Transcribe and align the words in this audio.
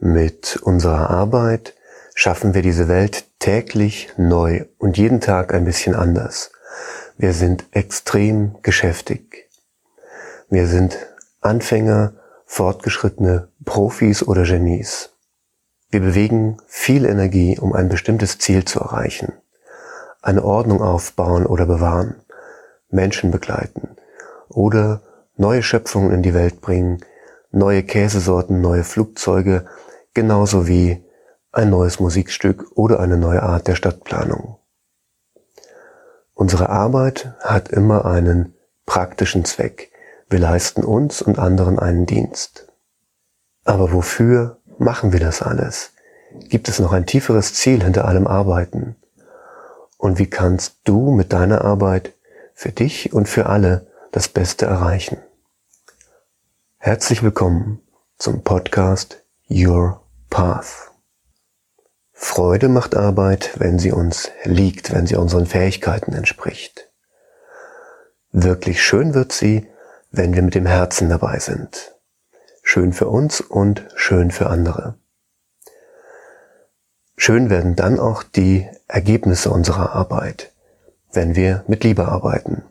Mit 0.00 0.60
unserer 0.62 1.10
Arbeit 1.10 1.74
schaffen 2.14 2.54
wir 2.54 2.62
diese 2.62 2.86
Welt 2.86 3.24
täglich 3.40 4.08
neu 4.16 4.66
und 4.78 4.96
jeden 4.96 5.20
Tag 5.20 5.52
ein 5.52 5.64
bisschen 5.64 5.96
anders. 5.96 6.52
Wir 7.16 7.32
sind 7.32 7.64
extrem 7.72 8.54
geschäftig. 8.62 9.48
Wir 10.48 10.68
sind 10.68 10.96
Anfänger, 11.40 12.12
fortgeschrittene 12.46 13.48
Profis 13.64 14.22
oder 14.22 14.44
Genies. 14.44 15.10
Wir 15.90 16.00
bewegen 16.00 16.58
viel 16.68 17.04
Energie, 17.04 17.58
um 17.58 17.72
ein 17.72 17.88
bestimmtes 17.88 18.38
Ziel 18.38 18.64
zu 18.64 18.78
erreichen. 18.78 19.32
Eine 20.22 20.44
Ordnung 20.44 20.80
aufbauen 20.80 21.44
oder 21.44 21.66
bewahren, 21.66 22.14
Menschen 22.88 23.32
begleiten 23.32 23.96
oder 24.48 25.02
neue 25.36 25.64
Schöpfungen 25.64 26.12
in 26.12 26.22
die 26.22 26.34
Welt 26.34 26.60
bringen, 26.60 27.04
neue 27.50 27.82
Käsesorten, 27.82 28.60
neue 28.60 28.84
Flugzeuge, 28.84 29.66
genauso 30.18 30.66
wie 30.66 31.00
ein 31.52 31.70
neues 31.70 32.00
Musikstück 32.00 32.72
oder 32.74 32.98
eine 32.98 33.16
neue 33.16 33.40
Art 33.40 33.68
der 33.68 33.76
Stadtplanung. 33.76 34.56
Unsere 36.34 36.70
Arbeit 36.70 37.36
hat 37.38 37.68
immer 37.68 38.04
einen 38.04 38.52
praktischen 38.84 39.44
Zweck. 39.44 39.92
Wir 40.28 40.40
leisten 40.40 40.82
uns 40.82 41.22
und 41.22 41.38
anderen 41.38 41.78
einen 41.78 42.04
Dienst. 42.04 42.66
Aber 43.64 43.92
wofür 43.92 44.58
machen 44.78 45.12
wir 45.12 45.20
das 45.20 45.40
alles? 45.40 45.92
Gibt 46.48 46.68
es 46.68 46.80
noch 46.80 46.92
ein 46.92 47.06
tieferes 47.06 47.54
Ziel 47.54 47.84
hinter 47.84 48.04
allem 48.04 48.26
Arbeiten? 48.26 48.96
Und 49.98 50.18
wie 50.18 50.28
kannst 50.28 50.78
du 50.82 51.12
mit 51.12 51.32
deiner 51.32 51.64
Arbeit 51.64 52.12
für 52.54 52.72
dich 52.72 53.12
und 53.12 53.28
für 53.28 53.46
alle 53.46 53.86
das 54.10 54.26
Beste 54.26 54.66
erreichen? 54.66 55.18
Herzlich 56.78 57.22
willkommen 57.22 57.80
zum 58.18 58.42
Podcast 58.42 59.22
Your 59.48 60.07
Path. 60.30 60.90
Freude 62.12 62.68
macht 62.68 62.94
Arbeit, 62.94 63.52
wenn 63.58 63.78
sie 63.78 63.92
uns 63.92 64.30
liegt, 64.44 64.92
wenn 64.92 65.06
sie 65.06 65.16
unseren 65.16 65.46
Fähigkeiten 65.46 66.12
entspricht. 66.12 66.90
Wirklich 68.30 68.82
schön 68.82 69.14
wird 69.14 69.32
sie, 69.32 69.68
wenn 70.10 70.34
wir 70.34 70.42
mit 70.42 70.54
dem 70.54 70.66
Herzen 70.66 71.08
dabei 71.08 71.38
sind. 71.38 71.94
Schön 72.62 72.92
für 72.92 73.08
uns 73.08 73.40
und 73.40 73.86
schön 73.94 74.30
für 74.30 74.50
andere. 74.50 74.98
Schön 77.16 77.48
werden 77.48 77.74
dann 77.74 77.98
auch 77.98 78.22
die 78.22 78.68
Ergebnisse 78.86 79.50
unserer 79.50 79.92
Arbeit, 79.92 80.52
wenn 81.12 81.36
wir 81.36 81.64
mit 81.66 81.84
Liebe 81.84 82.06
arbeiten. 82.06 82.62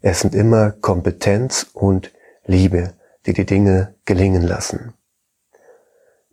Es 0.00 0.20
sind 0.20 0.34
immer 0.34 0.70
Kompetenz 0.70 1.66
und 1.74 2.10
Liebe, 2.46 2.94
die 3.26 3.34
die 3.34 3.46
Dinge 3.46 3.94
gelingen 4.06 4.42
lassen 4.42 4.94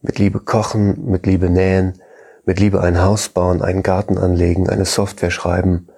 mit 0.07 0.19
Liebe 0.19 0.39
kochen, 0.39 1.11
mit 1.11 1.25
Liebe 1.25 1.49
nähen, 1.49 2.01
mit 2.45 2.61
Liebe 2.61 2.81
ein 2.81 3.01
Haus 3.01 3.27
bauen, 3.27 3.61
einen 3.61 3.83
Garten 3.83 4.17
anlegen, 4.17 4.69
eine 4.69 4.85
Software 4.85 5.31
schreiben, 5.31 5.89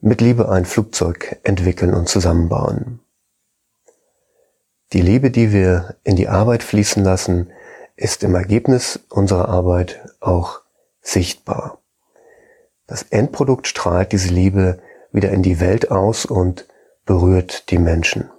mit 0.00 0.20
Liebe 0.20 0.48
ein 0.48 0.64
Flugzeug 0.64 1.38
entwickeln 1.42 1.92
und 1.92 2.08
zusammenbauen. 2.08 3.00
Die 4.92 5.02
Liebe, 5.02 5.32
die 5.32 5.52
wir 5.52 5.96
in 6.04 6.14
die 6.14 6.28
Arbeit 6.28 6.62
fließen 6.62 7.02
lassen, 7.02 7.50
ist 7.96 8.22
im 8.22 8.36
Ergebnis 8.36 9.00
unserer 9.08 9.48
Arbeit 9.48 10.00
auch 10.20 10.60
sichtbar. 11.02 11.78
Das 12.86 13.02
Endprodukt 13.02 13.66
strahlt 13.66 14.12
diese 14.12 14.32
Liebe 14.32 14.80
wieder 15.10 15.30
in 15.30 15.42
die 15.42 15.58
Welt 15.58 15.90
aus 15.90 16.26
und 16.26 16.66
berührt 17.06 17.70
die 17.70 17.78
Menschen. 17.78 18.30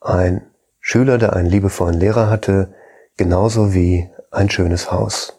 Ein 0.00 0.48
Schüler, 0.80 1.18
der 1.18 1.34
einen 1.34 1.48
liebevollen 1.48 1.98
Lehrer 1.98 2.30
hatte, 2.30 2.74
genauso 3.16 3.74
wie 3.74 4.10
ein 4.30 4.50
schönes 4.50 4.90
Haus. 4.90 5.38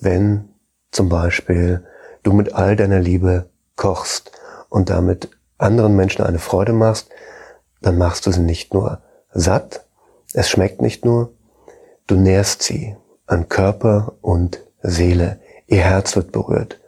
Wenn 0.00 0.48
zum 0.90 1.08
Beispiel 1.08 1.86
du 2.22 2.32
mit 2.32 2.54
all 2.54 2.76
deiner 2.76 3.00
Liebe 3.00 3.48
kochst 3.76 4.32
und 4.68 4.90
damit 4.90 5.30
anderen 5.58 5.94
Menschen 5.96 6.24
eine 6.24 6.38
Freude 6.38 6.72
machst, 6.72 7.08
dann 7.80 7.98
machst 7.98 8.26
du 8.26 8.32
sie 8.32 8.40
nicht 8.40 8.74
nur 8.74 9.02
satt, 9.32 9.86
es 10.34 10.48
schmeckt 10.48 10.80
nicht 10.80 11.04
nur, 11.04 11.32
du 12.06 12.16
nährst 12.16 12.62
sie 12.62 12.96
an 13.26 13.48
Körper 13.48 14.14
und 14.20 14.62
Seele, 14.82 15.40
ihr 15.66 15.82
Herz 15.82 16.16
wird 16.16 16.32
berührt 16.32 16.80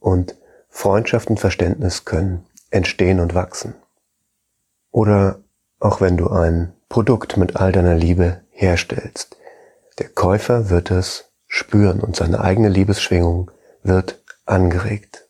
und 0.00 0.36
Freundschaft 0.68 1.28
und 1.30 1.38
Verständnis 1.38 2.04
können 2.04 2.46
entstehen 2.70 3.20
und 3.20 3.34
wachsen. 3.34 3.74
Oder 4.90 5.40
auch 5.84 6.00
wenn 6.00 6.16
du 6.16 6.30
ein 6.30 6.72
Produkt 6.88 7.36
mit 7.36 7.56
all 7.56 7.70
deiner 7.70 7.94
Liebe 7.94 8.40
herstellst. 8.50 9.36
Der 9.98 10.08
Käufer 10.08 10.70
wird 10.70 10.90
es 10.90 11.26
spüren 11.46 12.00
und 12.00 12.16
seine 12.16 12.40
eigene 12.40 12.70
Liebesschwingung 12.70 13.50
wird 13.82 14.22
angeregt. 14.46 15.28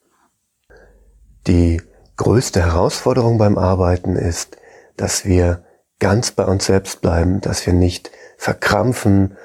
Die 1.48 1.82
größte 2.16 2.64
Herausforderung 2.64 3.36
beim 3.36 3.58
Arbeiten 3.58 4.14
ist, 4.14 4.56
dass 4.96 5.24
wir 5.24 5.64
ganz 5.98 6.30
bei 6.30 6.44
uns 6.44 6.66
selbst 6.66 7.00
bleiben, 7.00 7.40
dass 7.40 7.66
wir 7.66 7.72
nicht 7.72 8.12
verkrampfen, 8.38 9.36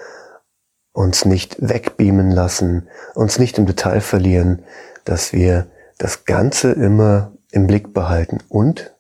uns 0.92 1.26
nicht 1.26 1.58
wegbeamen 1.60 2.30
lassen, 2.30 2.88
uns 3.16 3.40
nicht 3.40 3.58
im 3.58 3.66
Detail 3.66 4.02
verlieren, 4.02 4.64
dass 5.06 5.34
wir 5.34 5.72
das 5.98 6.26
Ganze 6.26 6.72
immer 6.72 7.32
im 7.50 7.66
Blick 7.66 7.96
behalten 7.96 8.38
und 8.48 8.94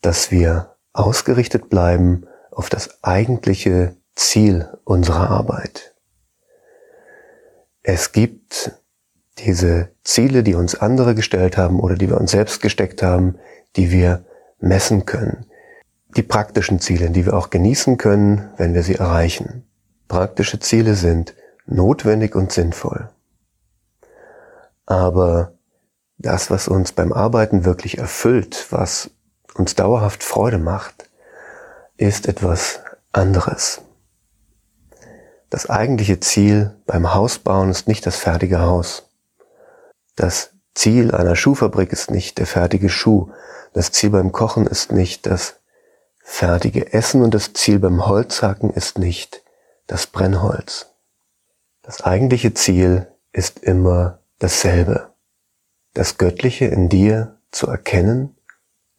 dass 0.00 0.32
wir 0.32 0.71
ausgerichtet 0.92 1.68
bleiben 1.70 2.26
auf 2.50 2.68
das 2.68 3.02
eigentliche 3.02 3.96
Ziel 4.14 4.68
unserer 4.84 5.30
Arbeit. 5.30 5.94
Es 7.82 8.12
gibt 8.12 8.72
diese 9.38 9.88
Ziele, 10.04 10.42
die 10.42 10.54
uns 10.54 10.74
andere 10.74 11.14
gestellt 11.14 11.56
haben 11.56 11.80
oder 11.80 11.94
die 11.94 12.08
wir 12.08 12.20
uns 12.20 12.30
selbst 12.30 12.60
gesteckt 12.60 13.02
haben, 13.02 13.38
die 13.76 13.90
wir 13.90 14.24
messen 14.60 15.06
können. 15.06 15.46
Die 16.16 16.22
praktischen 16.22 16.78
Ziele, 16.78 17.10
die 17.10 17.24
wir 17.24 17.34
auch 17.34 17.50
genießen 17.50 17.96
können, 17.96 18.50
wenn 18.58 18.74
wir 18.74 18.82
sie 18.82 18.96
erreichen. 18.96 19.64
Praktische 20.08 20.60
Ziele 20.60 20.94
sind 20.94 21.34
notwendig 21.66 22.34
und 22.34 22.52
sinnvoll. 22.52 23.08
Aber 24.84 25.54
das, 26.18 26.50
was 26.50 26.68
uns 26.68 26.92
beim 26.92 27.12
Arbeiten 27.12 27.64
wirklich 27.64 27.98
erfüllt, 27.98 28.66
was 28.70 29.10
uns 29.54 29.74
dauerhaft 29.74 30.22
Freude 30.22 30.58
macht, 30.58 31.08
ist 31.96 32.26
etwas 32.26 32.80
anderes. 33.12 33.82
Das 35.50 35.68
eigentliche 35.68 36.18
Ziel 36.20 36.74
beim 36.86 37.12
Hausbauen 37.14 37.70
ist 37.70 37.86
nicht 37.86 38.06
das 38.06 38.16
fertige 38.16 38.60
Haus. 38.60 39.08
Das 40.16 40.50
Ziel 40.74 41.14
einer 41.14 41.36
Schuhfabrik 41.36 41.92
ist 41.92 42.10
nicht 42.10 42.38
der 42.38 42.46
fertige 42.46 42.88
Schuh. 42.88 43.30
Das 43.74 43.92
Ziel 43.92 44.10
beim 44.10 44.32
Kochen 44.32 44.66
ist 44.66 44.92
nicht 44.92 45.26
das 45.26 45.56
fertige 46.24 46.92
Essen 46.92 47.22
und 47.22 47.34
das 47.34 47.52
Ziel 47.52 47.78
beim 47.78 48.06
Holzhacken 48.06 48.70
ist 48.70 48.98
nicht 48.98 49.42
das 49.86 50.06
Brennholz. 50.06 50.86
Das 51.82 52.02
eigentliche 52.02 52.54
Ziel 52.54 53.08
ist 53.32 53.58
immer 53.58 54.20
dasselbe. 54.38 55.10
Das 55.94 56.16
Göttliche 56.16 56.64
in 56.66 56.88
dir 56.88 57.38
zu 57.50 57.66
erkennen 57.66 58.36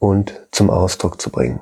und 0.03 0.37
zum 0.51 0.69
Ausdruck 0.69 1.21
zu 1.21 1.29
bringen. 1.29 1.61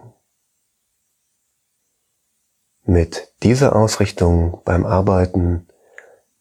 Mit 2.83 3.31
dieser 3.43 3.75
Ausrichtung 3.75 4.61
beim 4.65 4.83
Arbeiten 4.83 5.67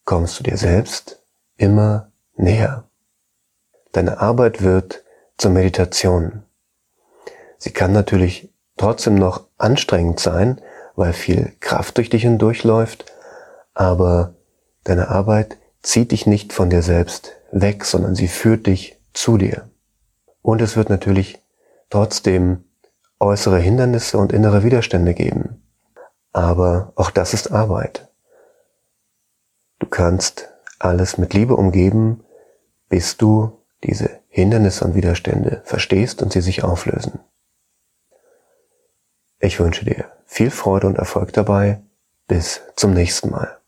kommst 0.03 0.39
du 0.39 0.43
dir 0.43 0.57
selbst 0.57 1.21
immer 1.57 2.11
näher. 2.35 2.85
Deine 3.91 4.19
Arbeit 4.19 4.63
wird 4.63 5.03
zur 5.37 5.51
Meditation. 5.51 6.41
Sie 7.59 7.69
kann 7.69 7.93
natürlich 7.93 8.51
trotzdem 8.77 9.13
noch 9.13 9.45
anstrengend 9.59 10.19
sein, 10.19 10.59
weil 10.95 11.13
viel 11.13 11.53
Kraft 11.59 11.97
durch 11.97 12.09
dich 12.09 12.23
hindurchläuft, 12.23 13.05
aber 13.75 14.33
deine 14.85 15.09
Arbeit 15.09 15.59
zieht 15.83 16.13
dich 16.13 16.25
nicht 16.25 16.51
von 16.51 16.71
dir 16.71 16.81
selbst 16.81 17.33
weg, 17.51 17.85
sondern 17.85 18.15
sie 18.15 18.27
führt 18.27 18.65
dich 18.65 18.99
zu 19.13 19.37
dir. 19.37 19.69
Und 20.41 20.63
es 20.63 20.75
wird 20.75 20.89
natürlich 20.89 21.40
trotzdem 21.91 22.63
äußere 23.19 23.59
Hindernisse 23.59 24.17
und 24.17 24.33
innere 24.33 24.63
Widerstände 24.63 25.13
geben. 25.13 25.61
Aber 26.33 26.91
auch 26.95 27.11
das 27.11 27.35
ist 27.35 27.51
Arbeit. 27.51 28.09
Du 29.77 29.85
kannst 29.85 30.49
alles 30.79 31.17
mit 31.17 31.33
Liebe 31.33 31.55
umgeben, 31.55 32.23
bis 32.89 33.17
du 33.17 33.59
diese 33.83 34.09
Hindernisse 34.29 34.85
und 34.85 34.95
Widerstände 34.95 35.61
verstehst 35.65 36.21
und 36.21 36.33
sie 36.33 36.41
sich 36.41 36.63
auflösen. 36.63 37.19
Ich 39.39 39.59
wünsche 39.59 39.85
dir 39.85 40.05
viel 40.25 40.51
Freude 40.51 40.87
und 40.87 40.97
Erfolg 40.97 41.33
dabei. 41.33 41.81
Bis 42.27 42.61
zum 42.75 42.93
nächsten 42.93 43.31
Mal. 43.31 43.60